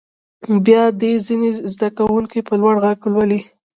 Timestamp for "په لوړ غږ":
2.47-2.97